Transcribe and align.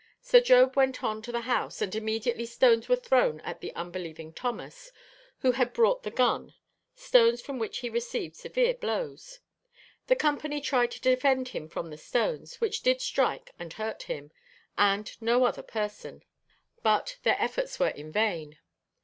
So 0.19 0.39
Job 0.39 0.75
went 0.75 1.03
on 1.03 1.21
to 1.21 1.31
the 1.31 1.41
house, 1.41 1.79
and 1.79 1.93
immediately 1.93 2.47
stones 2.47 2.89
were 2.89 2.95
thrown 2.95 3.39
at 3.41 3.61
the 3.61 3.71
unbelieving 3.75 4.33
Thomas 4.33 4.91
who 5.41 5.51
had 5.51 5.73
brought 5.73 6.01
the 6.01 6.09
gun, 6.09 6.55
stones 6.95 7.39
from 7.39 7.59
which 7.59 7.81
he 7.81 7.89
received 7.91 8.35
severe 8.35 8.73
blows. 8.73 9.41
The 10.07 10.15
company 10.15 10.59
tried 10.59 10.89
to 10.93 11.01
defend 11.01 11.49
him 11.49 11.69
from 11.69 11.91
the 11.91 11.99
stones, 11.99 12.59
which 12.59 12.81
did 12.81 12.99
strike 12.99 13.51
and 13.59 13.73
hurt 13.73 14.01
him, 14.01 14.31
and 14.75 15.15
no 15.21 15.43
other 15.45 15.61
person; 15.61 16.23
but 16.81 17.17
their 17.21 17.39
efforts 17.39 17.77
were 17.77 17.89
in 17.89 18.11
vain. 18.11 18.57